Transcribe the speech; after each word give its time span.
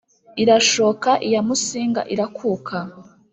irashoka 0.41 1.09
iya 1.27 1.41
músinga 1.47 2.01
irakuka 2.13 2.77